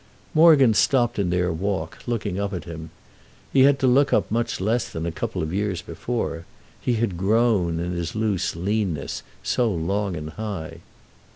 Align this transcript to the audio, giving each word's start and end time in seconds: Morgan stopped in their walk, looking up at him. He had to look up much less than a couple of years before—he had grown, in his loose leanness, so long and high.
Morgan 0.33 0.73
stopped 0.73 1.19
in 1.19 1.29
their 1.29 1.53
walk, 1.53 1.99
looking 2.07 2.39
up 2.39 2.53
at 2.53 2.63
him. 2.63 2.89
He 3.53 3.65
had 3.65 3.77
to 3.77 3.85
look 3.85 4.11
up 4.11 4.31
much 4.31 4.59
less 4.59 4.89
than 4.89 5.05
a 5.05 5.11
couple 5.11 5.43
of 5.43 5.53
years 5.53 5.83
before—he 5.83 6.93
had 6.95 7.17
grown, 7.17 7.79
in 7.79 7.91
his 7.91 8.15
loose 8.15 8.55
leanness, 8.55 9.21
so 9.43 9.69
long 9.71 10.17
and 10.17 10.31
high. 10.31 10.79